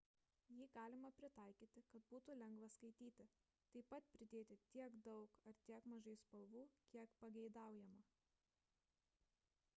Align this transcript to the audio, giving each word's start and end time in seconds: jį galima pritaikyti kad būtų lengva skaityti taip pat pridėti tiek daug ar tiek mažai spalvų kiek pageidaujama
jį 0.59 0.63
galima 0.75 1.09
pritaikyti 1.17 1.83
kad 1.91 2.07
būtų 2.13 2.35
lengva 2.39 2.69
skaityti 2.75 3.27
taip 3.75 3.89
pat 3.93 4.09
pridėti 4.17 4.59
tiek 4.73 4.97
daug 5.11 5.37
ar 5.53 5.61
tiek 5.69 5.91
mažai 5.95 6.17
spalvų 6.25 6.67
kiek 6.95 7.17
pageidaujama 7.25 8.03